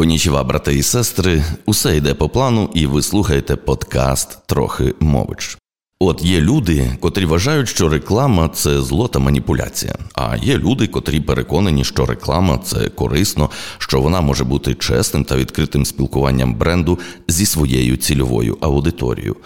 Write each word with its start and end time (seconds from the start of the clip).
Конічева, 0.00 0.44
брати 0.44 0.74
і 0.74 0.82
сестри, 0.82 1.44
усе 1.66 1.96
йде 1.96 2.14
по 2.14 2.28
плану, 2.28 2.70
і 2.74 2.86
ви 2.86 3.02
слухаєте 3.02 3.56
подкаст 3.56 4.38
Трохи 4.46 4.94
мович. 5.00 5.58
От 6.00 6.22
є 6.24 6.40
люди, 6.40 6.96
котрі 7.00 7.24
вважають, 7.24 7.68
що 7.68 7.88
реклама 7.88 8.48
це 8.48 8.80
зло 8.80 9.08
та 9.08 9.18
маніпуляція. 9.18 9.94
А 10.14 10.36
є 10.36 10.58
люди, 10.58 10.86
котрі 10.86 11.20
переконані, 11.20 11.84
що 11.84 12.06
реклама 12.06 12.58
це 12.58 12.88
корисно, 12.88 13.50
що 13.78 14.00
вона 14.00 14.20
може 14.20 14.44
бути 14.44 14.74
чесним 14.74 15.24
та 15.24 15.36
відкритим 15.36 15.84
спілкуванням 15.84 16.54
бренду 16.54 16.98
зі 17.28 17.46
своєю 17.46 17.96
цільовою 17.96 18.58
аудиторією. 18.60 19.36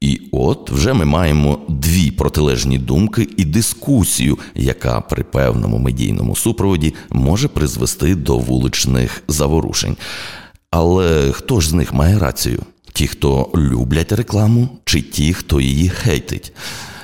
І 0.00 0.20
от 0.32 0.70
вже 0.70 0.92
ми 0.92 1.04
маємо 1.04 1.58
дві 1.68 2.10
протилежні 2.10 2.78
думки 2.78 3.28
і 3.36 3.44
дискусію, 3.44 4.38
яка 4.54 5.00
при 5.00 5.24
певному 5.24 5.78
медійному 5.78 6.36
супроводі 6.36 6.94
може 7.10 7.48
призвести 7.48 8.14
до 8.14 8.38
вуличних 8.38 9.22
заворушень. 9.28 9.96
Але 10.70 11.32
хто 11.32 11.60
ж 11.60 11.68
з 11.68 11.72
них 11.72 11.94
має 11.94 12.18
рацію? 12.18 12.62
Ті, 12.92 13.06
хто 13.06 13.50
люблять 13.54 14.12
рекламу, 14.12 14.68
чи 14.84 15.02
ті, 15.02 15.34
хто 15.34 15.60
її 15.60 15.88
хейтить? 15.88 16.52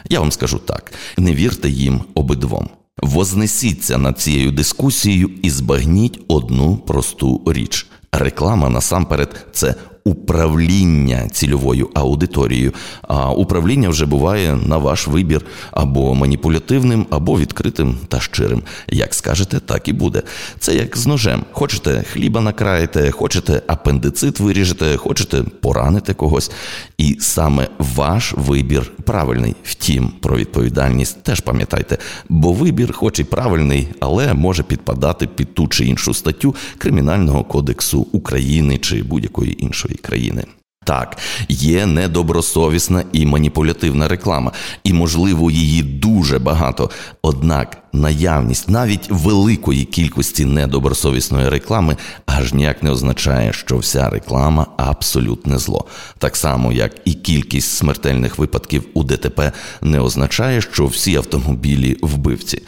Я 0.08 0.20
вам 0.20 0.32
скажу 0.32 0.58
так: 0.58 0.92
не 1.18 1.34
вірте 1.34 1.70
їм 1.70 2.00
обидвом. 2.14 2.68
Вознесіться 3.02 3.98
над 3.98 4.20
цією 4.20 4.52
дискусією 4.52 5.30
і 5.42 5.50
збагніть 5.50 6.20
одну 6.28 6.76
просту 6.76 7.42
річ. 7.46 7.86
Реклама 8.12 8.68
насамперед 8.68 9.46
це 9.52 9.74
управління 10.04 11.28
цільовою 11.32 11.88
аудиторією. 11.94 12.72
А 13.02 13.30
управління 13.30 13.88
вже 13.88 14.06
буває 14.06 14.54
на 14.66 14.76
ваш 14.76 15.08
вибір 15.08 15.46
або 15.70 16.14
маніпулятивним, 16.14 17.06
або 17.10 17.38
відкритим 17.38 17.96
та 18.08 18.20
щирим. 18.20 18.62
Як 18.88 19.14
скажете, 19.14 19.60
так 19.60 19.88
і 19.88 19.92
буде. 19.92 20.22
Це 20.58 20.74
як 20.74 20.96
з 20.96 21.06
ножем. 21.06 21.44
Хочете 21.52 22.04
хліба 22.12 22.40
накраєте, 22.40 23.10
хочете 23.10 23.62
апендицит 23.66 24.40
виріжете, 24.40 24.96
хочете 24.96 25.42
поранити 25.42 26.14
когось. 26.14 26.50
І 26.98 27.16
саме 27.20 27.68
ваш 27.78 28.34
вибір 28.36 28.92
правильний. 29.04 29.54
Втім, 29.64 30.08
про 30.20 30.36
відповідальність 30.36 31.22
теж 31.22 31.40
пам'ятайте, 31.40 31.98
бо 32.28 32.52
вибір, 32.52 32.92
хоч 32.92 33.18
і 33.18 33.24
правильний, 33.24 33.88
але 34.00 34.34
може 34.34 34.62
підпадати 34.62 35.26
під 35.26 35.54
ту 35.54 35.68
чи 35.68 35.84
іншу 35.84 36.14
статтю 36.14 36.54
Кримінального 36.78 37.44
кодексу 37.44 38.06
України 38.12 38.78
чи 38.78 39.02
будь-якої 39.02 39.64
іншої 39.64 39.93
нашої 39.94 39.98
країни. 40.02 40.44
Так, 40.84 41.18
є 41.48 41.86
недобросовісна 41.86 43.04
і 43.12 43.26
маніпулятивна 43.26 44.08
реклама, 44.08 44.52
і, 44.84 44.92
можливо, 44.92 45.50
її 45.50 45.82
дуже 45.82 46.38
багато. 46.38 46.90
Однак 47.22 47.83
наявність 47.94 48.68
навіть 48.68 49.06
великої 49.10 49.84
кількості 49.84 50.44
недобросовісної 50.44 51.48
реклами 51.48 51.96
аж 52.26 52.54
ніяк 52.54 52.82
не 52.82 52.90
означає, 52.90 53.52
що 53.52 53.78
вся 53.78 54.10
реклама 54.10 54.66
абсолютне 54.76 55.58
зло. 55.58 55.84
Так 56.18 56.36
само, 56.36 56.72
як 56.72 56.92
і 57.04 57.14
кількість 57.14 57.76
смертельних 57.76 58.38
випадків 58.38 58.84
у 58.94 59.04
ДТП 59.04 59.52
не 59.82 60.00
означає, 60.00 60.60
що 60.60 60.86
всі 60.86 61.16
автомобілі 61.16 61.96
вбивці. 62.02 62.62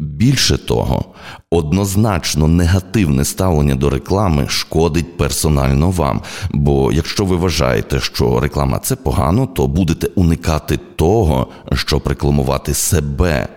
Більше 0.00 0.58
того, 0.58 1.04
однозначно 1.50 2.48
негативне 2.48 3.24
ставлення 3.24 3.74
до 3.74 3.90
реклами 3.90 4.48
шкодить 4.48 5.16
персонально 5.16 5.90
вам. 5.90 6.22
Бо 6.52 6.92
якщо 6.92 7.24
ви 7.24 7.36
вважаєте, 7.36 8.00
що 8.00 8.40
реклама 8.40 8.78
це 8.78 8.96
погано, 8.96 9.46
то 9.46 9.66
будете 9.66 10.06
уникати 10.06 10.78
того, 10.96 11.48
щоб 11.72 12.08
рекламувати 12.08 12.74
себе. 12.74 13.48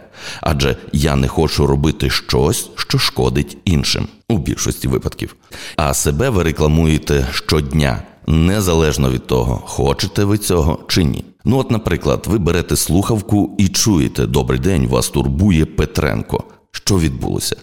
Адже 0.42 0.78
я 0.94 1.16
не 1.16 1.28
хочу 1.28 1.68
робити 1.68 2.10
щось, 2.10 2.70
що 2.76 2.98
шкодить 2.98 3.58
іншим 3.66 4.08
у 4.30 4.38
більшості 4.38 4.88
випадків. 4.88 5.36
А 5.76 5.94
себе 5.94 6.30
ви 6.30 6.44
рекламуєте 6.44 7.28
щодня, 7.32 8.04
незалежно 8.28 9.12
від 9.12 9.28
того, 9.28 9.62
хочете 9.66 10.24
ви 10.24 10.38
цього 10.38 10.80
чи 10.88 11.04
ні. 11.04 11.26
Ну, 11.46 11.58
от, 11.58 11.72
наприклад, 11.72 12.26
ви 12.28 12.38
берете 12.38 12.76
слухавку 12.76 13.56
і 13.58 13.68
чуєте 13.68 14.26
Добрий 14.26 14.60
день, 14.60 14.88
вас 14.88 15.10
турбує 15.10 15.66
Петренко. 15.66 16.44
Що 16.72 17.00
відбулося? 17.00 17.56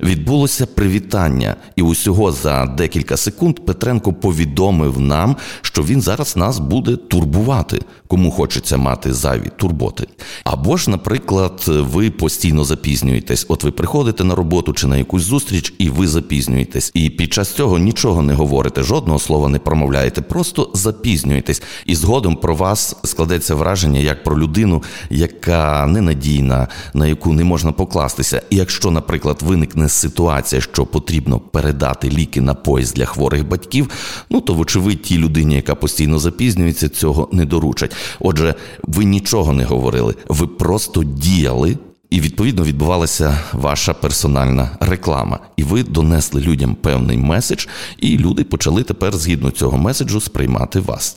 Відбулося 0.00 0.66
привітання, 0.66 1.56
і 1.76 1.82
усього 1.82 2.32
за 2.32 2.66
декілька 2.66 3.16
секунд 3.16 3.60
Петренко 3.66 4.12
повідомив 4.12 5.00
нам, 5.00 5.36
що 5.62 5.82
він 5.82 6.00
зараз 6.00 6.36
нас 6.36 6.58
буде 6.58 6.96
турбувати, 6.96 7.80
кому 8.06 8.30
хочеться 8.30 8.76
мати 8.76 9.12
зайві 9.12 9.50
турботи. 9.56 10.06
Або 10.44 10.76
ж, 10.76 10.90
наприклад, 10.90 11.64
ви 11.66 12.10
постійно 12.10 12.64
запізнюєтесь. 12.64 13.46
От 13.48 13.64
ви 13.64 13.70
приходите 13.70 14.24
на 14.24 14.34
роботу 14.34 14.72
чи 14.72 14.86
на 14.86 14.96
якусь 14.96 15.22
зустріч, 15.22 15.74
і 15.78 15.88
ви 15.88 16.08
запізнюєтесь. 16.08 16.90
І 16.94 17.10
під 17.10 17.32
час 17.32 17.52
цього 17.52 17.78
нічого 17.78 18.22
не 18.22 18.34
говорите, 18.34 18.82
жодного 18.82 19.18
слова 19.18 19.48
не 19.48 19.58
промовляєте, 19.58 20.20
просто 20.20 20.70
запізнюєтесь. 20.74 21.62
І 21.86 21.94
згодом 21.94 22.36
про 22.36 22.54
вас 22.54 22.96
складеться 23.04 23.54
враження 23.54 24.00
як 24.00 24.24
про 24.24 24.38
людину, 24.38 24.82
яка 25.10 25.86
ненадійна, 25.86 26.68
на 26.94 27.06
яку 27.06 27.32
не 27.32 27.44
можна 27.44 27.72
покластися. 27.72 28.42
І 28.50 28.56
якщо, 28.56 28.90
наприклад, 28.90 29.38
виникне 29.42 29.81
виникне 29.82 29.88
ситуація, 29.88 30.62
що 30.62 30.86
потрібно 30.86 31.40
передати 31.40 32.10
ліки 32.10 32.40
на 32.40 32.54
поїзд 32.54 32.94
для 32.94 33.04
хворих 33.04 33.48
батьків, 33.48 33.90
ну 34.30 34.40
то, 34.40 34.54
вочевидь, 34.54 35.02
тій 35.02 35.18
людині, 35.18 35.54
яка 35.54 35.74
постійно 35.74 36.18
запізнюється, 36.18 36.88
цього 36.88 37.28
не 37.32 37.44
доручать. 37.44 37.94
Отже, 38.20 38.54
ви 38.82 39.04
нічого 39.04 39.52
не 39.52 39.64
говорили, 39.64 40.14
ви 40.28 40.46
просто 40.46 41.04
діяли. 41.04 41.78
І 42.10 42.20
відповідно 42.20 42.64
відбувалася 42.64 43.38
ваша 43.52 43.94
персональна 43.94 44.70
реклама, 44.80 45.38
і 45.56 45.62
ви 45.62 45.82
донесли 45.82 46.40
людям 46.40 46.74
певний 46.74 47.16
меседж, 47.16 47.66
і 47.98 48.18
люди 48.18 48.44
почали 48.44 48.82
тепер 48.82 49.16
згідно 49.16 49.50
цього 49.50 49.78
меседжу 49.78 50.20
сприймати 50.20 50.80
вас. 50.80 51.16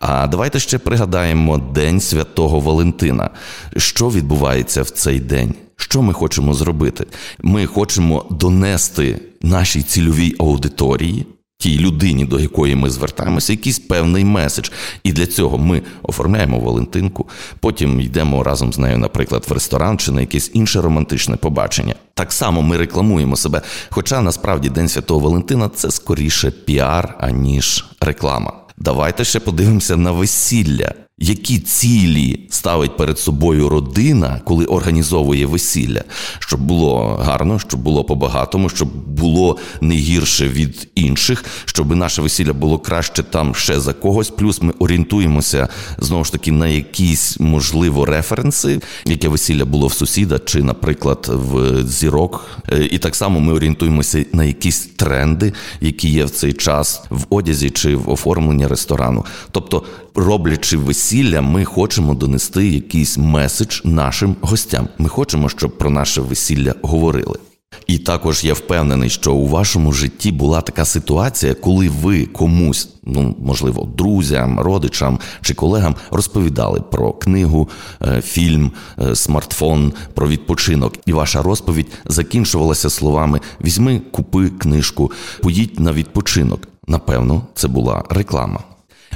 А 0.00 0.26
давайте 0.26 0.58
ще 0.58 0.78
пригадаємо 0.78 1.58
День 1.58 2.00
Святого 2.00 2.60
Валентина. 2.60 3.30
Що 3.76 4.08
відбувається 4.08 4.82
в 4.82 4.90
цей 4.90 5.20
день? 5.20 5.54
Що 5.80 6.02
ми 6.02 6.12
хочемо 6.12 6.54
зробити? 6.54 7.06
Ми 7.42 7.66
хочемо 7.66 8.26
донести 8.30 9.20
нашій 9.42 9.82
цільовій 9.82 10.34
аудиторії, 10.38 11.26
тій 11.58 11.78
людині, 11.78 12.24
до 12.24 12.40
якої 12.40 12.74
ми 12.74 12.90
звертаємося, 12.90 13.52
якийсь 13.52 13.78
певний 13.78 14.24
меседж. 14.24 14.70
І 15.02 15.12
для 15.12 15.26
цього 15.26 15.58
ми 15.58 15.82
оформляємо 16.02 16.60
Валентинку, 16.60 17.28
потім 17.60 18.00
йдемо 18.00 18.42
разом 18.42 18.72
з 18.72 18.78
нею, 18.78 18.98
наприклад, 18.98 19.44
в 19.48 19.52
ресторан 19.52 19.98
чи 19.98 20.12
на 20.12 20.20
якесь 20.20 20.50
інше 20.54 20.80
романтичне 20.80 21.36
побачення. 21.36 21.94
Так 22.14 22.32
само 22.32 22.62
ми 22.62 22.76
рекламуємо 22.76 23.36
себе. 23.36 23.62
Хоча 23.90 24.22
насправді 24.22 24.68
День 24.68 24.88
Святого 24.88 25.20
Валентина 25.20 25.70
це 25.74 25.90
скоріше 25.90 26.50
піар, 26.50 27.16
аніж 27.20 27.84
реклама. 28.00 28.52
Давайте 28.78 29.24
ще 29.24 29.40
подивимося 29.40 29.96
на 29.96 30.12
весілля 30.12 30.94
які 31.20 31.58
цілі 31.58 32.40
ставить 32.50 32.96
перед 32.96 33.18
собою 33.18 33.68
родина, 33.68 34.40
коли 34.44 34.64
організовує 34.64 35.46
весілля, 35.46 36.04
щоб 36.38 36.60
було 36.60 37.20
гарно, 37.22 37.58
щоб 37.58 37.80
було 37.80 38.04
по-багатому, 38.04 38.68
щоб 38.68 38.88
було 39.06 39.56
не 39.80 39.94
гірше 39.94 40.48
від 40.48 40.88
інших, 40.94 41.44
щоб 41.64 41.96
наше 41.96 42.22
весілля 42.22 42.52
було 42.52 42.78
краще 42.78 43.22
там 43.22 43.54
ще 43.54 43.80
за 43.80 43.92
когось. 43.92 44.30
Плюс 44.30 44.62
ми 44.62 44.72
орієнтуємося 44.78 45.68
знову 45.98 46.24
ж 46.24 46.32
таки 46.32 46.52
на 46.52 46.68
якісь 46.68 47.40
можливо 47.40 48.04
референси, 48.04 48.80
яке 49.04 49.28
весілля 49.28 49.64
було 49.64 49.86
в 49.86 49.92
сусіда, 49.92 50.38
чи, 50.38 50.62
наприклад, 50.62 51.26
в 51.28 51.82
зірок. 51.88 52.46
Е, 52.72 52.84
і 52.84 52.98
так 52.98 53.16
само 53.16 53.40
ми 53.40 53.52
орієнтуємося 53.52 54.24
на 54.32 54.44
якісь 54.44 54.86
тренди, 54.96 55.52
які 55.80 56.08
є 56.08 56.24
в 56.24 56.30
цей 56.30 56.52
час 56.52 57.02
в 57.10 57.24
одязі 57.30 57.70
чи 57.70 57.96
в 57.96 58.10
оформленні 58.10 58.66
ресторану. 58.66 59.24
Тобто, 59.50 59.82
роблячи 60.14 60.76
весілля, 60.76 61.40
ми 61.40 61.64
хочемо 61.64 62.14
донести 62.14 62.68
якийсь 62.68 63.18
меседж 63.18 63.80
нашим 63.84 64.36
гостям. 64.40 64.88
Ми 64.98 65.08
хочемо, 65.08 65.48
щоб 65.48 65.78
про 65.78 65.90
наше 65.90 66.20
весілля 66.20 66.74
говорили. 66.82 67.38
І 67.86 67.98
також 67.98 68.44
я 68.44 68.54
впевнений, 68.54 69.10
що 69.10 69.34
у 69.34 69.48
вашому 69.48 69.92
житті 69.92 70.32
була 70.32 70.60
така 70.60 70.84
ситуація, 70.84 71.54
коли 71.54 71.88
ви 71.88 72.26
комусь, 72.26 72.88
ну 73.04 73.36
можливо, 73.38 73.88
друзям, 73.96 74.60
родичам 74.60 75.18
чи 75.40 75.54
колегам 75.54 75.94
розповідали 76.10 76.80
про 76.80 77.12
книгу, 77.12 77.68
е, 78.02 78.22
фільм, 78.22 78.72
е, 78.98 79.14
смартфон, 79.14 79.92
про 80.14 80.28
відпочинок, 80.28 80.94
і 81.06 81.12
ваша 81.12 81.42
розповідь 81.42 81.92
закінчувалася 82.04 82.90
словами: 82.90 83.40
візьми, 83.64 84.00
купи 84.12 84.48
книжку, 84.48 85.12
поїдь 85.42 85.80
на 85.80 85.92
відпочинок. 85.92 86.68
Напевно, 86.88 87.42
це 87.54 87.68
була 87.68 88.04
реклама. 88.10 88.60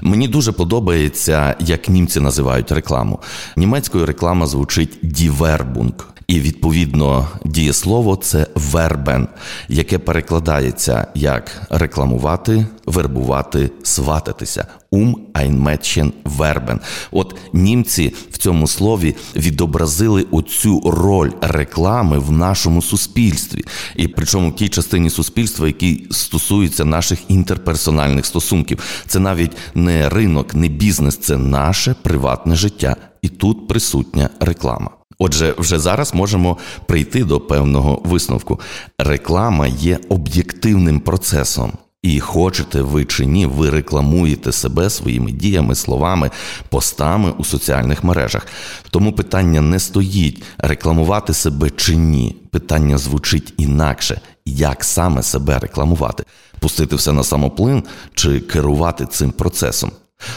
Мені 0.03 0.29
дуже 0.29 0.53
подобається, 0.53 1.57
як 1.61 1.89
німці 1.89 2.21
називають 2.21 2.73
рекламу. 2.73 3.21
Німецькою 3.57 4.07
реклама 4.07 4.47
звучить 4.47 4.99
дівербунг. 5.03 5.93
І 6.27 6.41
відповідно 6.41 7.29
дієслово 7.45 8.17
це 8.17 8.47
вербен, 8.55 9.29
яке 9.69 9.99
перекладається 9.99 11.07
як 11.15 11.63
рекламувати, 11.71 12.67
вербувати, 12.95 13.71
свататися. 13.83 14.67
Ум 14.91 15.17
Айнметчен 15.33 16.13
Вербен. 16.25 16.81
От 17.11 17.37
німці 17.53 18.15
в 18.31 18.39
цьому 18.39 18.67
слові 18.67 19.17
відобразили 19.37 20.27
оцю 20.31 20.81
роль 20.81 21.31
реклами 21.41 22.19
в 22.19 22.33
нашому 22.33 22.83
суспільстві, 22.83 23.65
і 23.97 24.09
причому 24.09 24.51
в 24.51 24.57
тій 24.57 24.69
частині 24.69 25.11
суспільства, 25.11 25.67
які 25.67 26.07
стосуються 26.11 26.85
наших 26.85 27.19
інтерперсональних 27.29 28.27
стосунків. 28.27 28.79
Це 29.07 29.19
навіть 29.19 29.53
не 29.75 30.09
ринок, 30.09 30.55
не 30.55 30.69
бізнес, 30.69 31.17
це 31.17 31.37
наше 31.37 31.95
приватне 32.03 32.57
життя, 32.57 32.97
і 33.23 33.29
тут 33.29 33.69
присутня 33.69 34.31
реклама. 34.41 34.91
Отже, 35.19 35.55
вже 35.59 35.79
зараз 35.79 36.15
можемо 36.15 36.59
прийти 36.87 37.25
до 37.25 37.41
певного 37.41 38.03
висновку. 38.05 38.61
Реклама 38.99 39.67
є 39.67 39.99
об'єктивним 40.09 41.01
процесом. 41.01 41.73
І 42.05 42.21
хочете 42.21 42.83
ви 42.83 43.05
чи 43.05 43.27
ні, 43.27 43.47
ви 43.47 43.71
рекламуєте 43.71 44.53
себе 44.53 44.91
своїми 44.91 45.33
діями, 45.33 45.75
словами, 45.75 46.31
постами 46.69 47.33
у 47.39 47.45
соціальних 47.45 48.05
мережах. 48.05 48.47
Тому 48.91 49.13
питання 49.13 49.61
не 49.61 49.79
стоїть 49.79 50.43
рекламувати 50.59 51.35
себе 51.35 51.71
чи 51.71 51.97
ні. 51.97 52.37
Питання 52.51 52.99
звучить 52.99 53.55
інакше, 53.57 54.21
як 54.45 54.85
саме 54.85 55.23
себе 55.23 55.59
рекламувати, 55.59 56.25
пустити 56.61 56.97
все 56.97 57.13
на 57.13 57.25
самоплин 57.25 57.83
чи 58.15 58.41
керувати 58.41 59.07
цим 59.07 59.31
процесом. 59.33 59.91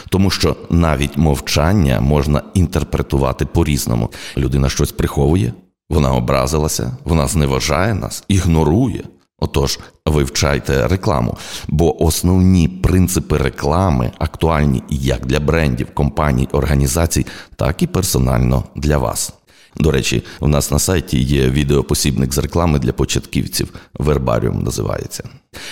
Тому 0.08 0.30
що 0.30 0.56
навіть 0.70 1.16
мовчання 1.16 2.00
можна 2.00 2.42
інтерпретувати 2.54 3.46
по-різному. 3.46 4.10
Людина 4.36 4.68
щось 4.68 4.92
приховує, 4.92 5.52
вона 5.90 6.12
образилася, 6.12 6.96
вона 7.04 7.26
зневажає 7.26 7.94
нас, 7.94 8.24
ігнорує. 8.28 9.04
Отож, 9.38 9.78
вивчайте 10.06 10.88
рекламу, 10.88 11.38
бо 11.68 12.02
основні 12.04 12.68
принципи 12.68 13.36
реклами 13.36 14.12
актуальні 14.18 14.82
як 14.90 15.26
для 15.26 15.40
брендів, 15.40 15.94
компаній, 15.94 16.48
організацій, 16.52 17.26
так 17.56 17.82
і 17.82 17.86
персонально 17.86 18.64
для 18.76 18.98
вас. 18.98 19.32
До 19.76 19.90
речі, 19.90 20.24
у 20.40 20.48
нас 20.48 20.70
на 20.70 20.78
сайті 20.78 21.18
є 21.20 21.50
відеопосібник 21.50 22.32
з 22.32 22.38
реклами 22.38 22.78
для 22.78 22.92
початківців. 22.92 23.74
Вербаріум 23.94 24.62
називається. 24.62 25.28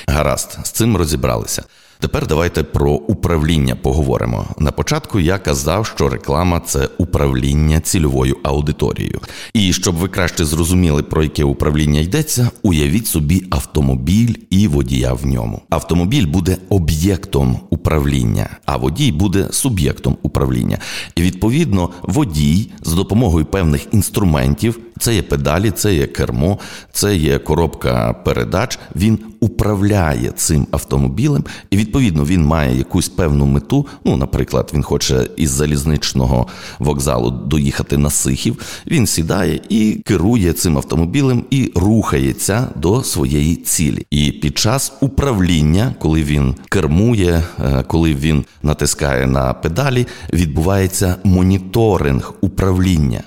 Гаразд, 0.09 0.59
з 0.63 0.71
цим 0.71 0.97
розібралися. 0.97 1.65
Тепер 2.01 2.27
давайте 2.27 2.63
про 2.63 2.91
управління 2.93 3.77
поговоримо. 3.77 4.47
На 4.59 4.73
початку 4.73 5.21
я 5.21 5.39
казав, 5.39 5.87
що 5.87 6.09
реклама 6.09 6.61
це 6.61 6.89
управління 6.99 7.81
цільовою 7.81 8.37
аудиторією. 8.43 9.21
І 9.53 9.73
щоб 9.73 9.95
ви 9.95 10.09
краще 10.09 10.45
зрозуміли, 10.45 11.03
про 11.03 11.23
яке 11.23 11.45
управління 11.45 12.01
йдеться, 12.01 12.51
уявіть 12.63 13.07
собі 13.07 13.47
автомобіль 13.51 14.35
і 14.51 14.69
водія 14.69 15.13
в 15.13 15.27
ньому. 15.27 15.63
Автомобіль 15.71 16.27
буде 16.27 16.57
об'єктом 16.69 17.61
управління, 17.71 18.49
а 18.65 18.77
водій 18.77 19.13
буде 19.13 19.49
суб'єктом 19.51 20.17
управління. 20.23 20.79
І 21.15 21.23
відповідно 21.23 21.91
водій 22.03 22.71
з 22.83 22.93
допомогою 22.93 23.45
певних 23.45 23.95
інструментів 23.95 24.79
це 24.99 25.15
є 25.15 25.23
педалі, 25.23 25.71
це 25.71 25.95
є 25.95 26.07
кермо, 26.07 26.59
це 26.93 27.17
є 27.17 27.39
коробка 27.39 28.13
передач. 28.13 28.79
Він 28.97 29.19
управляє 29.41 30.33
цим 30.37 30.67
автомобілем, 30.71 31.45
і 31.71 31.77
відповідно 31.77 32.25
він 32.25 32.45
має 32.45 32.79
якусь 32.79 33.09
певну 33.09 33.47
мету. 33.47 33.87
Ну, 34.05 34.17
наприклад, 34.17 34.71
він 34.75 34.83
хоче 34.83 35.29
із 35.37 35.51
залізничного 35.51 36.47
вокзалу 36.79 37.31
доїхати 37.31 37.97
на 37.97 38.11
Сихів. 38.11 38.59
Він 38.87 39.07
сідає 39.07 39.61
і 39.69 40.03
керує 40.05 40.53
цим 40.53 40.77
автомобілем 40.77 41.45
і 41.51 41.73
рухається 41.75 42.69
до 42.77 43.03
своєї 43.03 43.57
цілі. 43.57 44.07
І 44.11 44.33
під 44.33 44.59
час 44.59 44.93
управління, 45.01 45.95
коли 45.99 46.23
він 46.23 46.55
кермує, 46.69 47.43
е, 47.65 47.85
коли 47.87 48.15
він 48.15 48.45
натискає 48.63 49.27
на 49.27 49.55
педалі, 49.55 50.07
відбувається 50.33 51.17
моніторинг 51.25 52.35
управління. 52.41 53.23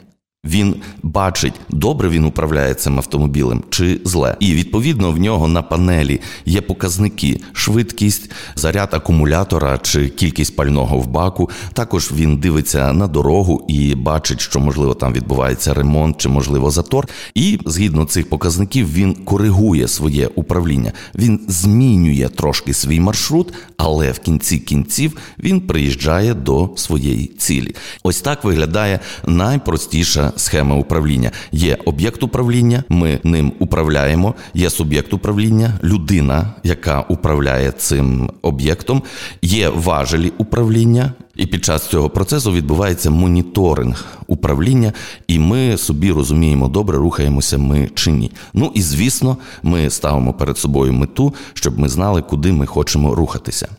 Він 0.45 0.75
бачить, 1.03 1.53
добре 1.69 2.09
він 2.09 2.25
управляє 2.25 2.73
цим 2.73 2.97
автомобілем 2.97 3.63
чи 3.69 4.01
зле, 4.05 4.35
і 4.39 4.53
відповідно 4.53 5.11
в 5.11 5.17
нього 5.17 5.47
на 5.47 5.61
панелі 5.61 6.21
є 6.45 6.61
показники: 6.61 7.41
швидкість, 7.53 8.31
заряд 8.55 8.89
акумулятора 8.93 9.77
чи 9.77 10.09
кількість 10.09 10.55
пального 10.55 10.99
в 10.99 11.07
баку. 11.07 11.49
Також 11.73 12.11
він 12.11 12.37
дивиться 12.37 12.93
на 12.93 13.07
дорогу 13.07 13.65
і 13.67 13.95
бачить, 13.95 14.41
що 14.41 14.59
можливо 14.59 14.93
там 14.93 15.13
відбувається 15.13 15.73
ремонт 15.73 16.17
чи 16.17 16.29
можливо 16.29 16.71
затор. 16.71 17.07
І 17.35 17.59
згідно 17.65 18.05
цих 18.05 18.29
показників 18.29 18.93
він 18.93 19.13
коригує 19.13 19.87
своє 19.87 20.27
управління. 20.35 20.91
Він 21.15 21.39
змінює 21.47 22.29
трошки 22.35 22.73
свій 22.73 22.99
маршрут, 22.99 23.53
але 23.77 24.11
в 24.11 24.19
кінці 24.19 24.59
кінців 24.59 25.17
він 25.39 25.61
приїжджає 25.61 26.33
до 26.33 26.69
своєї 26.75 27.25
цілі. 27.25 27.75
Ось 28.03 28.21
так 28.21 28.43
виглядає 28.43 28.99
найпростіша 29.25 30.28
схема 30.35 30.75
управління. 30.75 31.31
Є 31.51 31.77
об'єкт 31.85 32.23
управління, 32.23 32.83
ми 32.89 33.19
ним 33.23 33.53
управляємо. 33.59 34.35
Є 34.53 34.69
суб'єкт 34.69 35.13
управління, 35.13 35.73
людина, 35.83 36.53
яка 36.63 37.01
управляє 37.01 37.71
цим 37.71 38.31
об'єктом, 38.41 39.03
є 39.41 39.69
важелі 39.69 40.31
управління. 40.37 41.13
І 41.35 41.45
під 41.45 41.65
час 41.65 41.87
цього 41.87 42.09
процесу 42.09 42.51
відбувається 42.51 43.09
моніторинг 43.09 44.05
управління, 44.27 44.93
і 45.27 45.39
ми 45.39 45.77
собі 45.77 46.11
розуміємо, 46.11 46.67
добре 46.67 46.97
рухаємося 46.97 47.57
ми 47.57 47.89
чи 47.95 48.11
ні. 48.11 48.31
Ну 48.53 48.71
і 48.75 48.81
звісно, 48.81 49.37
ми 49.63 49.89
ставимо 49.89 50.33
перед 50.33 50.57
собою 50.57 50.93
мету, 50.93 51.33
щоб 51.53 51.79
ми 51.79 51.89
знали, 51.89 52.21
куди 52.21 52.51
ми 52.51 52.65
хочемо 52.65 53.15
рухатися. 53.15 53.69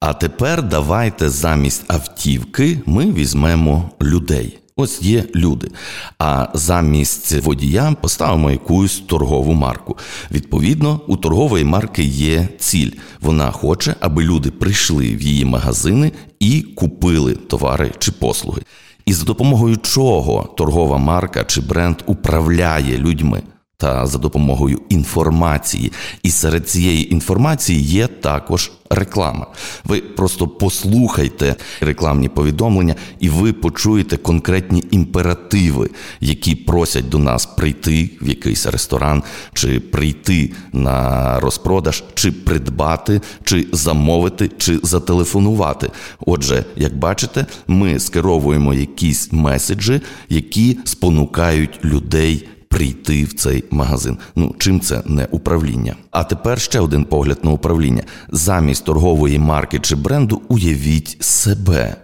А 0.00 0.14
тепер 0.14 0.62
давайте 0.62 1.28
замість 1.28 1.84
автівки 1.88 2.80
ми 2.86 3.12
візьмемо 3.12 3.90
людей. 4.02 4.58
Ось 4.80 5.02
є 5.02 5.24
люди. 5.34 5.70
А 6.18 6.48
замість 6.54 7.32
водія 7.32 7.96
поставимо 8.00 8.50
якусь 8.50 9.02
торгову 9.06 9.52
марку. 9.52 9.96
Відповідно, 10.30 11.00
у 11.06 11.16
торгової 11.16 11.64
марки 11.64 12.02
є 12.02 12.48
ціль. 12.58 12.90
Вона 13.20 13.50
хоче, 13.50 13.94
аби 14.00 14.22
люди 14.24 14.50
прийшли 14.50 15.16
в 15.16 15.22
її 15.22 15.44
магазини 15.44 16.12
і 16.40 16.60
купили 16.60 17.34
товари 17.34 17.92
чи 17.98 18.12
послуги. 18.12 18.62
І 19.06 19.12
за 19.12 19.24
допомогою 19.24 19.76
чого 19.76 20.54
торгова 20.56 20.98
марка 20.98 21.44
чи 21.44 21.60
бренд 21.60 21.96
управляє 22.06 22.98
людьми 22.98 23.42
та 23.80 24.06
за 24.06 24.18
допомогою 24.18 24.80
інформації. 24.88 25.92
І 26.22 26.30
серед 26.30 26.68
цієї 26.68 27.12
інформації 27.12 27.82
є 27.82 28.06
також 28.06 28.72
реклама. 28.90 29.46
Ви 29.84 30.00
просто 30.00 30.48
послухайте 30.48 31.56
рекламні 31.80 32.28
повідомлення, 32.28 32.94
і 33.20 33.28
ви 33.28 33.52
почуєте 33.52 34.16
конкретні 34.16 34.84
імперативи, 34.90 35.90
які 36.20 36.54
просять 36.54 37.08
до 37.08 37.18
нас 37.18 37.46
прийти 37.46 38.10
в 38.20 38.28
якийсь 38.28 38.66
ресторан, 38.66 39.22
чи 39.52 39.80
прийти 39.80 40.52
на 40.72 41.40
розпродаж, 41.40 42.04
чи 42.14 42.32
придбати, 42.32 43.20
чи 43.44 43.66
замовити, 43.72 44.50
чи 44.58 44.80
зателефонувати. 44.82 45.90
Отже, 46.26 46.64
як 46.76 46.96
бачите, 46.96 47.46
ми 47.66 47.98
скеровуємо 47.98 48.74
якісь 48.74 49.32
меседжі, 49.32 50.00
які 50.28 50.78
спонукають 50.84 51.84
людей 51.84 52.48
прийти 52.68 53.24
в 53.24 53.32
цей 53.32 53.64
магазин. 53.70 54.18
Ну 54.36 54.54
чим 54.58 54.80
це 54.80 55.02
не 55.06 55.24
управління? 55.30 55.96
А 56.10 56.24
тепер 56.24 56.60
ще 56.60 56.80
один 56.80 57.04
погляд 57.04 57.38
на 57.42 57.50
управління. 57.50 58.02
Замість 58.28 58.84
торгової 58.84 59.38
марки 59.38 59.78
чи 59.78 59.96
бренду 59.96 60.42
уявіть 60.48 61.16
себе. 61.20 61.96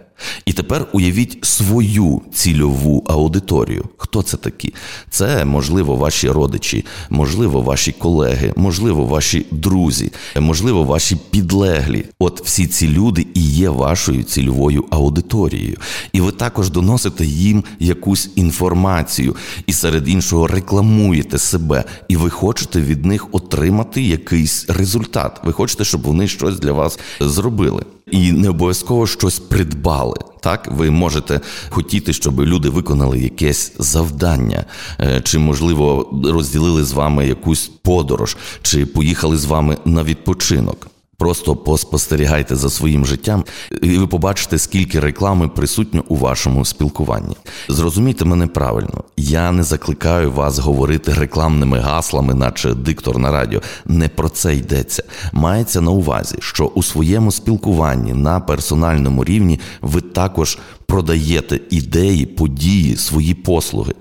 І 0.45 0.53
тепер 0.53 0.87
уявіть 0.93 1.45
свою 1.45 2.21
цільову 2.33 3.03
аудиторію. 3.07 3.83
Хто 3.97 4.21
це 4.21 4.37
такі? 4.37 4.73
Це, 5.09 5.45
можливо, 5.45 5.95
ваші 5.95 6.29
родичі, 6.29 6.85
можливо, 7.09 7.61
ваші 7.61 7.91
колеги, 7.91 8.53
можливо, 8.55 9.05
ваші 9.05 9.45
друзі, 9.51 10.11
можливо, 10.39 10.83
ваші 10.83 11.17
підлеглі. 11.31 12.05
От 12.19 12.41
всі 12.45 12.67
ці 12.67 12.87
люди 12.87 13.27
і 13.33 13.41
є 13.41 13.69
вашою 13.69 14.23
цільовою 14.23 14.85
аудиторією. 14.89 15.77
І 16.13 16.21
ви 16.21 16.31
також 16.31 16.69
доносите 16.69 17.25
їм 17.25 17.63
якусь 17.79 18.29
інформацію, 18.35 19.35
і 19.67 19.73
серед 19.73 20.09
іншого 20.09 20.47
рекламуєте 20.47 21.37
себе, 21.37 21.83
і 22.07 22.15
ви 22.15 22.29
хочете 22.29 22.81
від 22.81 23.05
них 23.05 23.27
отримати 23.31 24.01
якийсь 24.01 24.69
результат. 24.69 25.41
Ви 25.43 25.51
хочете, 25.51 25.83
щоб 25.83 26.01
вони 26.01 26.27
щось 26.27 26.59
для 26.59 26.71
вас 26.71 26.99
зробили 27.19 27.85
і 28.11 28.31
не 28.31 28.49
обов'язково 28.49 29.07
щось 29.07 29.39
придбали. 29.39 30.15
Так, 30.39 30.67
ви 30.71 30.91
можете 30.91 31.41
хотіти, 31.69 32.13
щоб 32.13 32.41
люди 32.41 32.69
виконали 32.69 33.19
якесь 33.19 33.73
завдання, 33.79 34.65
е, 34.99 35.21
чи, 35.21 35.39
можливо, 35.39 36.09
розділили 36.23 36.83
з 36.83 36.91
вами 36.91 37.27
якусь 37.27 37.71
подорож, 37.81 38.37
чи 38.61 38.85
поїхали 38.85 39.37
з 39.37 39.45
вами 39.45 39.77
на 39.85 40.03
відпочинок. 40.03 40.87
Просто 41.17 41.55
поспостерігайте 41.55 42.55
за 42.55 42.69
своїм 42.69 43.05
життям, 43.05 43.43
і 43.81 43.97
ви 43.97 44.07
побачите, 44.07 44.57
скільки 44.57 44.99
реклами 44.99 45.47
присутньо 45.47 46.03
у 46.07 46.15
вашому 46.15 46.65
спілкуванні. 46.65 47.35
Зрозумійте 47.69 48.25
мене 48.25 48.47
правильно, 48.47 49.03
я 49.17 49.51
не 49.51 49.63
закликаю 49.63 50.31
вас 50.31 50.59
говорити 50.59 51.13
рекламними 51.13 51.79
гаслами, 51.79 52.33
наче 52.33 52.73
диктор 52.73 53.17
на 53.17 53.31
радіо. 53.31 53.61
Не 53.85 54.09
про 54.09 54.29
це 54.29 54.55
йдеться. 54.55 55.03
Мається 55.33 55.81
на 55.81 55.91
увазі, 55.91 56.35
що 56.39 56.65
у 56.65 56.83
своєму 56.83 57.31
спілкуванні 57.31 58.13
на 58.13 58.39
персональному 58.39 59.23
рівні 59.23 59.59
ви 59.81 60.01
також 60.01 60.57
продаєте 60.85 61.59
ідеї, 61.69 62.25
події, 62.25 62.95
свої 62.95 63.33
послуги. 63.33 63.93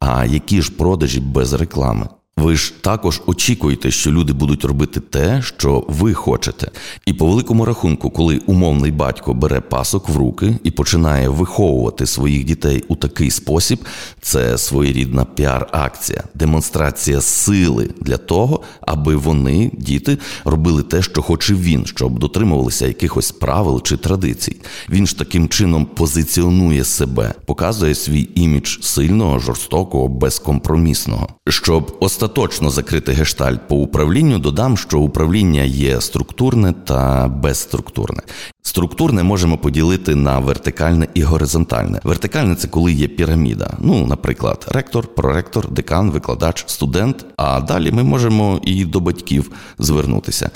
А 0.00 0.24
які 0.24 0.62
ж 0.62 0.72
продажі 0.72 1.20
без 1.20 1.52
реклами? 1.52 2.08
Ви 2.38 2.56
ж 2.56 2.74
також 2.80 3.22
очікуєте, 3.26 3.90
що 3.90 4.12
люди 4.12 4.32
будуть 4.32 4.64
робити 4.64 5.00
те, 5.00 5.42
що 5.42 5.84
ви 5.88 6.14
хочете. 6.14 6.70
І 7.06 7.12
по 7.12 7.26
великому 7.26 7.64
рахунку, 7.64 8.10
коли 8.10 8.38
умовний 8.46 8.90
батько 8.90 9.34
бере 9.34 9.60
пасок 9.60 10.08
в 10.08 10.16
руки 10.16 10.56
і 10.62 10.70
починає 10.70 11.28
виховувати 11.28 12.06
своїх 12.06 12.44
дітей 12.44 12.84
у 12.88 12.96
такий 12.96 13.30
спосіб, 13.30 13.84
це 14.20 14.58
своєрідна 14.58 15.24
піар-акція, 15.24 16.22
демонстрація 16.34 17.20
сили 17.20 17.90
для 18.00 18.16
того, 18.16 18.60
аби 18.80 19.16
вони, 19.16 19.70
діти, 19.78 20.18
робили 20.44 20.82
те, 20.82 21.02
що 21.02 21.22
хоче 21.22 21.54
він, 21.54 21.86
щоб 21.86 22.18
дотримувалися 22.18 22.86
якихось 22.86 23.32
правил 23.32 23.82
чи 23.82 23.96
традицій. 23.96 24.56
Він 24.88 25.06
ж 25.06 25.18
таким 25.18 25.48
чином 25.48 25.84
позиціонує 25.84 26.84
себе, 26.84 27.34
показує 27.46 27.94
свій 27.94 28.28
імідж 28.34 28.78
сильного, 28.80 29.38
жорстокого, 29.38 30.08
безкомпромісного, 30.08 31.28
щоб 31.48 31.96
остаточно 32.00 32.25
остаточно 32.26 32.70
закрити 32.70 33.12
гештальт 33.12 33.68
по 33.68 33.76
управлінню, 33.76 34.38
додам, 34.38 34.76
що 34.76 34.98
управління 34.98 35.62
є 35.62 36.00
структурне 36.00 36.72
та 36.72 37.28
безструктурне. 37.28 38.22
Структурне 38.62 39.22
можемо 39.22 39.58
поділити 39.58 40.14
на 40.14 40.38
вертикальне 40.38 41.08
і 41.14 41.22
горизонтальне. 41.22 42.00
Вертикальне 42.04 42.54
це 42.54 42.68
коли 42.68 42.92
є 42.92 43.08
піраміда. 43.08 43.76
Ну, 43.78 44.06
наприклад, 44.06 44.66
ректор, 44.68 45.06
проректор, 45.06 45.70
декан, 45.70 46.10
викладач, 46.10 46.64
студент. 46.66 47.26
А 47.36 47.60
далі 47.60 47.92
ми 47.92 48.02
можемо 48.02 48.60
і 48.64 48.84
до 48.84 49.00
батьків 49.00 49.50
звернутися. 49.78 50.50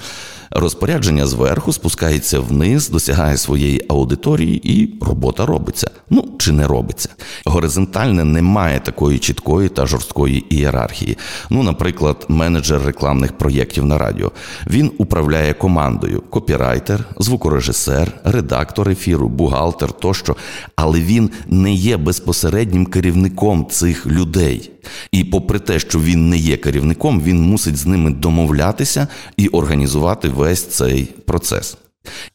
Розпорядження 0.53 1.27
зверху 1.27 1.73
спускається 1.73 2.41
вниз, 2.41 2.89
досягає 2.89 3.37
своєї 3.37 3.85
аудиторії, 3.89 4.73
і 4.73 4.95
робота 5.01 5.47
робиться. 5.47 5.91
Ну 6.11 6.25
чи 6.39 6.53
не 6.53 6.67
робиться. 6.67 7.09
Горизонтальне 7.45 8.25
немає 8.25 8.81
такої 8.81 9.19
чіткої 9.19 9.69
та 9.69 9.87
жорсткої 9.87 10.55
ієрархії. 10.55 11.19
Ну, 11.51 11.63
наприклад, 11.63 12.27
менеджер 12.29 12.83
рекламних 12.83 13.33
проєктів 13.33 13.85
на 13.85 13.99
радіо. 13.99 14.33
Він 14.67 14.93
управляє 14.99 15.53
командою: 15.55 16.23
копірайтер, 16.31 17.05
звукорежисер, 17.19 18.13
редактор 18.25 18.89
ефіру, 18.89 19.29
бухгалтер 19.29 19.93
тощо, 19.93 20.37
але 20.77 21.01
він 21.01 21.31
не 21.47 21.73
є 21.73 21.97
безпосереднім 21.97 22.87
керівником 22.87 23.67
цих 23.71 24.07
людей. 24.07 24.71
І 25.13 25.25
попри 25.25 25.59
те, 25.59 25.79
що 25.79 26.01
він 26.01 26.29
не 26.29 26.37
є 26.37 26.57
керівником, 26.57 27.21
він 27.21 27.43
мусить 27.43 27.77
з 27.77 27.87
ними 27.87 28.11
домовлятися 28.11 29.09
і 29.37 29.49
організувати 29.49 30.29
весь 30.29 30.67
цей 30.67 31.05
процес. 31.05 31.77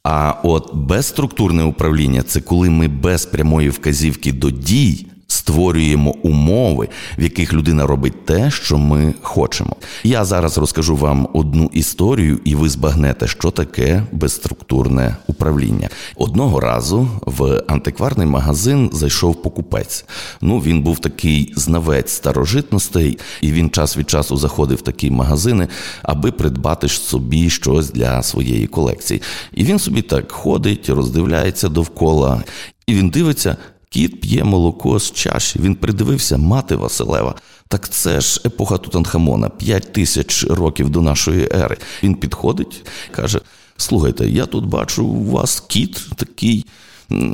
А 0.04 0.34
от 0.44 0.76
безструктурне 0.76 1.64
управління 1.64 2.24
це 2.24 2.42
коли 2.42 2.70
ми 2.70 2.88
без 2.88 3.26
прямої 3.26 3.70
вказівки 3.70 4.32
до 4.32 4.52
дій 4.52 5.08
створюємо 5.46 6.16
умови, 6.24 6.90
в 7.18 7.24
яких 7.24 7.54
людина 7.54 7.88
робить 7.88 8.26
те, 8.26 8.52
що 8.52 8.78
ми 8.78 9.14
хочемо. 9.22 9.76
Я 10.04 10.26
зараз 10.26 10.58
розкажу 10.58 10.96
вам 10.96 11.28
одну 11.34 11.70
історію, 11.74 12.40
і 12.44 12.56
ви 12.56 12.70
збагнете, 12.70 13.28
що 13.28 13.52
таке 13.52 14.04
безструктурне 14.12 15.16
управління. 15.28 15.90
Одного 16.16 16.60
разу 16.60 17.08
в 17.22 17.64
антикварний 17.68 18.28
магазин 18.28 18.90
зайшов 18.94 19.42
покупець. 19.42 20.06
Ну 20.42 20.60
він 20.60 20.82
був 20.82 21.00
такий 21.00 21.54
знавець 21.56 22.12
старожитностей, 22.12 23.20
і 23.42 23.52
він 23.52 23.70
час 23.70 23.98
від 23.98 24.10
часу 24.10 24.38
заходив 24.38 24.78
в 24.78 24.82
такі 24.82 25.12
магазини, 25.12 25.68
аби 26.04 26.32
придбати 26.32 26.88
собі 26.88 27.50
щось 27.50 27.92
для 27.92 28.24
своєї 28.24 28.68
колекції. 28.68 29.22
І 29.54 29.64
він 29.64 29.80
собі 29.80 30.02
так 30.02 30.32
ходить, 30.32 30.90
роздивляється 30.90 31.70
довкола, 31.70 32.44
і 32.88 32.94
він 32.94 33.10
дивиться. 33.10 33.58
Кіт 33.96 34.22
п'є 34.22 34.44
молоко 34.44 35.00
з 35.00 35.12
чаші. 35.12 35.60
Він 35.60 35.76
придивився 35.76 36.38
мати 36.38 36.76
Василева. 36.76 37.36
Так 37.68 37.90
це 37.90 38.22
ж 38.22 38.42
епоха 38.46 38.78
Тутанхамона, 38.78 39.50
п'ять 39.50 39.94
тисяч 39.94 40.44
років 40.44 40.90
до 40.90 41.02
нашої 41.02 41.50
ери. 41.54 41.78
Він 42.04 42.16
підходить, 42.16 42.86
каже: 43.12 43.42
Слухайте, 43.78 44.30
я 44.30 44.46
тут 44.46 44.66
бачу 44.66 45.06
у 45.06 45.32
вас 45.32 45.60
кіт 45.60 46.08
такий 46.16 46.66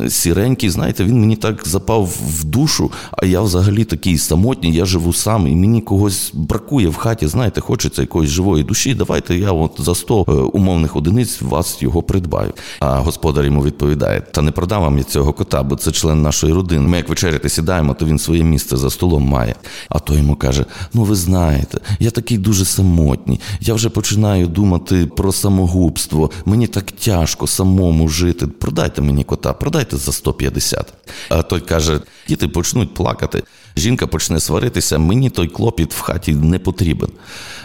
сіренький, 0.10 0.70
знаєте, 0.70 1.04
він 1.04 1.20
мені 1.20 1.36
так 1.36 1.68
запав 1.68 2.18
в 2.28 2.44
душу, 2.44 2.92
а 3.12 3.26
я 3.26 3.42
взагалі 3.42 3.84
такий 3.84 4.18
самотній, 4.18 4.74
я 4.74 4.86
живу 4.86 5.14
сам, 5.14 5.48
і 5.48 5.56
мені 5.56 5.82
когось 5.82 6.32
бракує 6.34 6.88
в 6.88 6.96
хаті, 6.96 7.28
знаєте, 7.28 7.62
хочеться 7.62 8.02
якоїсь 8.02 8.30
живої 8.30 8.64
душі. 8.64 8.94
Давайте 8.94 9.36
я 9.36 9.52
от 9.52 9.72
за 9.78 9.96
100 9.96 10.26
е, 10.28 10.32
умовних 10.32 10.96
одиниць 10.96 11.42
вас 11.42 11.82
його 11.82 12.04
придбаю. 12.04 12.54
А 12.80 13.00
господар 13.00 13.46
йому 13.46 13.64
відповідає: 13.64 14.22
Та 14.22 14.42
не 14.42 14.52
продам 14.52 14.82
вам 14.82 14.98
я 14.98 15.04
цього 15.04 15.34
кота, 15.34 15.64
бо 15.64 15.76
це 15.76 15.92
член 15.92 16.22
нашої 16.22 16.54
родини. 16.54 16.88
Ми 16.88 16.98
як 16.98 17.10
вечеряти 17.10 17.50
сідаємо, 17.50 17.94
то 17.94 18.06
він 18.06 18.20
своє 18.20 18.44
місце 18.44 18.78
за 18.78 18.90
столом 18.90 19.24
має. 19.24 19.56
А 19.90 20.00
той 20.00 20.18
йому 20.18 20.36
каже: 20.36 20.66
Ну, 20.94 21.04
ви 21.04 21.16
знаєте, 21.16 21.80
я 22.00 22.12
такий 22.12 22.38
дуже 22.38 22.66
самотній. 22.66 23.40
Я 23.62 23.74
вже 23.74 23.90
починаю 23.90 24.48
думати 24.48 25.06
про 25.18 25.32
самогубство. 25.32 26.32
Мені 26.46 26.68
так 26.68 26.92
тяжко 26.92 27.48
самому 27.48 28.08
жити. 28.08 28.48
Продайте 28.48 29.02
мені 29.02 29.24
кота 29.24 29.54
продайте 29.62 29.98
за 29.98 30.12
150. 30.12 30.94
А 31.30 31.42
той 31.44 31.62
каже: 31.62 32.00
діти 32.28 32.48
почнуть 32.48 32.94
плакати. 32.94 33.44
Жінка 33.78 34.08
почне 34.08 34.40
сваритися, 34.40 34.98
мені 34.98 35.30
той 35.30 35.48
клопіт 35.48 35.94
в 35.94 36.02
хаті 36.02 36.34
не 36.34 36.60
потрібен. 36.60 37.10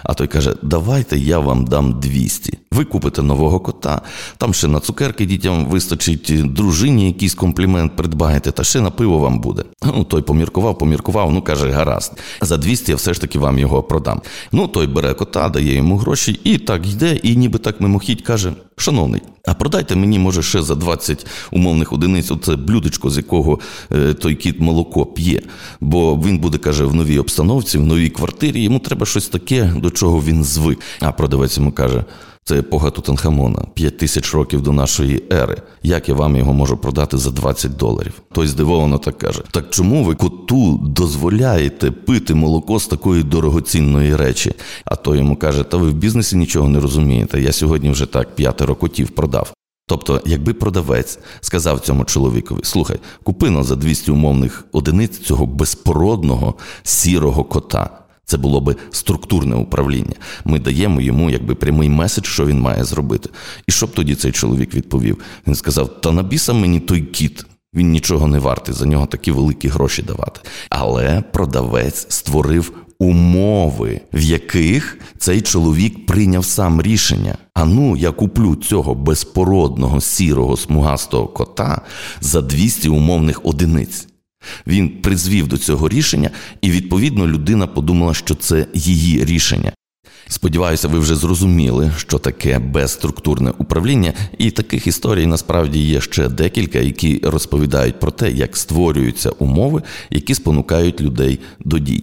А 0.03 0.15
той 0.15 0.27
каже: 0.27 0.55
Давайте 0.63 1.19
я 1.19 1.39
вам 1.39 1.65
дам 1.65 2.01
200. 2.01 2.59
Ви 2.73 2.85
купите 2.85 3.23
нового 3.23 3.61
кота, 3.61 4.03
там 4.39 4.55
ще 4.55 4.69
на 4.69 4.81
цукерки 4.81 5.27
дітям 5.27 5.67
вистачить, 5.67 6.33
дружині 6.55 7.07
якийсь 7.07 7.35
комплімент 7.35 7.97
придбаєте, 7.97 8.51
та 8.53 8.65
ще 8.65 8.81
на 8.81 8.91
пиво 8.91 9.19
вам 9.19 9.41
буде. 9.41 9.65
Ну, 9.85 10.05
той 10.05 10.23
поміркував, 10.23 10.79
поміркував, 10.79 11.33
ну 11.33 11.43
каже, 11.43 11.71
гаразд. 11.71 12.13
За 12.41 12.57
200 12.57 12.93
я 12.93 12.97
все 12.97 13.15
ж 13.15 13.21
таки 13.21 13.39
вам 13.39 13.59
його 13.59 13.83
продам. 13.83 14.21
Ну, 14.53 14.69
той 14.69 14.87
бере 14.87 15.15
кота, 15.15 15.49
дає 15.49 15.75
йому 15.75 15.97
гроші, 15.97 16.41
і 16.45 16.59
так 16.59 16.87
йде, 16.87 17.17
і 17.23 17.37
ніби 17.37 17.59
так 17.59 17.81
мимохідь 17.81 18.23
каже: 18.23 18.53
Шановний, 18.77 19.23
а 19.47 19.55
продайте 19.55 19.97
мені, 19.97 20.19
може, 20.19 20.43
ще 20.43 20.63
за 20.63 20.75
20 20.75 21.27
умовних 21.51 21.93
одиниць 21.93 22.31
оце 22.31 22.57
блюдечко, 22.57 23.11
з 23.11 23.17
якого 23.17 23.59
е, 23.93 24.15
той 24.15 24.35
кіт 24.35 24.61
молоко 24.61 25.07
п'є. 25.07 25.43
Бо 25.81 25.96
він 26.25 26.39
буде, 26.39 26.59
каже, 26.59 26.85
в 26.85 26.95
новій 26.95 27.19
обстановці, 27.19 27.79
в 27.79 27.87
новій 27.87 28.09
квартирі. 28.09 28.63
Йому 28.63 28.79
треба 28.79 29.07
щось 29.07 29.29
таке, 29.29 29.73
до 29.77 29.91
чого 29.91 30.23
він 30.23 30.45
звик. 30.45 30.79
А 31.01 31.13
продавець 31.13 31.59
йому 31.59 31.73
каже. 31.73 32.05
Це 32.49 32.59
епоха 32.59 32.91
Тутанхамона, 32.91 33.63
5 33.75 33.99
тисяч 33.99 34.35
років 34.35 34.63
до 34.63 34.73
нашої 34.73 35.23
ери. 35.33 35.57
Як 35.83 36.09
я 36.09 36.15
вам 36.15 36.37
його 36.37 36.53
можу 36.53 36.77
продати 36.77 37.19
за 37.19 37.31
20 37.31 37.77
доларів? 37.77 38.13
Той 38.33 38.47
здивовано 38.47 38.99
так 38.99 39.19
каже: 39.19 39.43
Так 39.51 39.71
чому 39.71 40.05
ви 40.05 40.15
коту 40.15 40.79
дозволяєте 40.79 41.91
пити 41.91 42.35
молоко 42.35 42.79
з 42.81 42.87
такої 42.87 43.23
дорогоцінної 43.23 44.17
речі? 44.17 44.53
А 44.85 44.97
той 44.97 45.19
йому 45.19 45.37
каже: 45.37 45.65
Та 45.65 45.77
ви 45.77 45.89
в 45.89 45.95
бізнесі 45.95 46.37
нічого 46.37 46.69
не 46.69 46.81
розумієте. 46.81 47.41
Я 47.41 47.53
сьогодні 47.53 47.91
вже 47.91 48.07
так 48.07 48.35
п'ятеро 48.35 48.75
котів 48.75 49.11
продав. 49.11 49.53
Тобто, 49.89 50.23
якби 50.27 50.55
продавець 50.55 51.19
сказав 51.41 51.81
цьому 51.81 52.05
чоловікові: 52.05 52.61
слухай, 52.63 52.99
купи 53.23 53.51
нам 53.51 53.65
за 53.65 53.77
200 53.77 54.11
умовних 54.11 54.65
одиниць 54.73 55.19
цього 55.19 55.47
безпородного 55.47 56.55
сірого 56.83 57.45
кота. 57.45 57.91
Це 58.25 58.37
було 58.37 58.61
би 58.61 58.77
структурне 58.91 59.57
управління. 59.57 60.15
Ми 60.45 60.59
даємо 60.59 61.01
йому 61.01 61.31
якби 61.31 61.55
прямий 61.55 61.89
меседж, 61.89 62.27
що 62.27 62.47
він 62.47 62.61
має 62.61 62.85
зробити. 62.85 63.31
І 63.67 63.73
що 63.73 63.87
б 63.87 63.93
тоді 63.93 64.15
цей 64.15 64.33
чоловік 64.33 64.75
відповів? 64.75 65.19
Він 65.47 65.55
сказав: 65.55 66.01
Та 66.01 66.13
набіса 66.13 66.53
мені 66.53 66.81
той 66.81 67.01
кіт. 67.03 67.47
Він 67.77 67.91
нічого 67.91 68.27
не 68.27 68.39
вартий, 68.39 68.75
за 68.75 68.87
нього 68.87 69.07
такі 69.07 69.31
великі 69.31 69.69
гроші 69.69 70.03
давати. 70.03 70.41
Але 70.71 71.23
продавець 71.33 72.07
створив 72.09 72.73
умови, 72.99 74.01
в 74.13 74.23
яких 74.23 74.99
цей 75.19 75.41
чоловік 75.41 76.07
прийняв 76.07 76.45
сам 76.45 76.83
рішення. 76.83 77.39
А 77.55 77.65
ну, 77.65 77.97
я 77.97 78.11
куплю 78.11 78.57
цього 78.57 78.95
безпородного 78.95 80.01
сірого 80.01 80.57
смугастого 80.57 81.27
кота 81.27 81.83
за 82.21 82.43
200 82.43 82.89
умовних 82.89 83.41
одиниць. 83.45 84.09
Він 84.67 84.89
призвів 84.89 85.49
до 85.49 85.59
цього 85.59 85.89
рішення, 85.89 86.31
і 86.61 86.71
відповідно 86.71 87.27
людина 87.27 87.67
подумала, 87.67 88.15
що 88.15 88.35
це 88.35 88.67
її 88.75 89.25
рішення. 89.25 89.73
Сподіваюся, 90.29 90.89
ви 90.89 90.99
вже 90.99 91.17
зрозуміли, 91.17 91.93
що 91.97 92.19
таке 92.19 92.59
безструктурне 92.59 93.53
управління, 93.59 94.13
і 94.39 94.51
таких 94.51 94.87
історій 94.87 95.27
насправді 95.27 95.81
є 95.81 96.01
ще 96.01 96.29
декілька, 96.29 96.79
які 96.79 97.21
розповідають 97.25 98.01
про 98.01 98.11
те, 98.11 98.31
як 98.31 98.57
створюються 98.57 99.31
умови, 99.31 99.83
які 100.11 100.35
спонукають 100.35 101.01
людей 101.01 101.41
до 101.61 101.79
дій. 101.79 102.03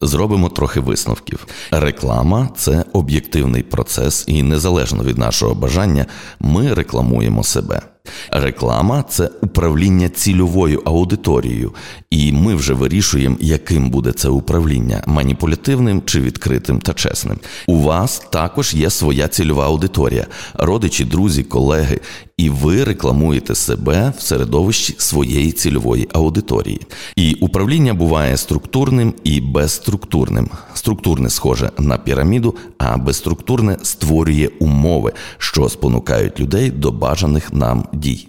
Зробимо 0.00 0.48
трохи 0.48 0.80
висновків. 0.80 1.46
Реклама 1.70 2.48
це 2.56 2.84
об'єктивний 2.92 3.62
процес, 3.62 4.24
і 4.28 4.42
незалежно 4.42 5.04
від 5.04 5.18
нашого 5.18 5.54
бажання, 5.54 6.06
ми 6.40 6.74
рекламуємо 6.74 7.44
себе. 7.44 7.82
Реклама 8.30 9.02
це 9.02 9.30
управління 9.42 10.08
цільовою 10.08 10.82
аудиторією, 10.84 11.74
і 12.10 12.32
ми 12.32 12.54
вже 12.54 12.74
вирішуємо, 12.74 13.36
яким 13.40 13.90
буде 13.90 14.12
це 14.12 14.28
управління 14.28 15.02
маніпулятивним 15.06 16.02
чи 16.04 16.20
відкритим 16.20 16.80
та 16.80 16.92
чесним. 16.92 17.38
У 17.66 17.82
вас 17.82 18.22
також 18.30 18.74
є 18.74 18.90
своя 18.90 19.28
цільова 19.28 19.66
аудиторія, 19.66 20.26
родичі, 20.54 21.04
друзі, 21.04 21.42
колеги, 21.42 22.00
і 22.36 22.50
ви 22.50 22.84
рекламуєте 22.84 23.54
себе 23.54 24.12
в 24.18 24.22
середовищі 24.22 24.94
своєї 24.98 25.52
цільової 25.52 26.08
аудиторії. 26.12 26.80
І 27.16 27.34
управління 27.34 27.94
буває 27.94 28.36
структурним 28.36 29.14
і 29.24 29.40
безструктурним. 29.40 30.48
Структурне 30.74 31.30
схоже 31.30 31.70
на 31.78 31.98
піраміду, 31.98 32.54
а 32.78 32.96
безструктурне 32.96 33.76
створює 33.82 34.48
умови, 34.58 35.12
що 35.38 35.68
спонукають 35.68 36.40
людей 36.40 36.70
до 36.70 36.92
бажаних 36.92 37.52
нам 37.52 37.84
дій. 38.00 38.28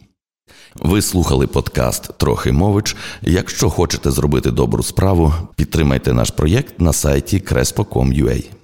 Ви 0.75 1.01
слухали 1.01 1.47
подкаст 1.47 2.17
Трохи 2.17 2.51
мович. 2.51 2.95
Якщо 3.21 3.69
хочете 3.69 4.11
зробити 4.11 4.51
добру 4.51 4.83
справу, 4.83 5.33
підтримайте 5.55 6.13
наш 6.13 6.31
проєкт 6.31 6.79
на 6.79 6.93
сайті 6.93 7.37
crespo.com.ua. 7.37 8.60